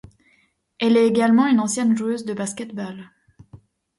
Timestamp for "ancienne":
1.59-1.95